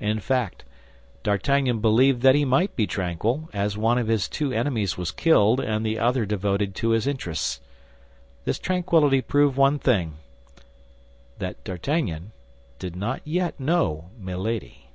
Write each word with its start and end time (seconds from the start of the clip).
In 0.00 0.20
fact, 0.20 0.66
D'Artagnan 1.22 1.78
believed 1.80 2.20
that 2.20 2.34
he 2.34 2.44
might 2.44 2.76
be 2.76 2.86
tranquil, 2.86 3.48
as 3.54 3.74
one 3.74 3.96
of 3.96 4.06
his 4.06 4.28
two 4.28 4.52
enemies 4.52 4.98
was 4.98 5.10
killed 5.10 5.60
and 5.60 5.82
the 5.86 5.98
other 5.98 6.26
devoted 6.26 6.74
to 6.74 6.90
his 6.90 7.06
interests. 7.06 7.58
This 8.44 8.58
tranquillity 8.58 9.22
proved 9.22 9.56
one 9.56 9.78
thing—that 9.78 11.64
D'Artagnan 11.64 12.32
did 12.78 12.94
not 12.96 13.22
yet 13.26 13.58
know 13.58 14.10
Milady. 14.18 14.90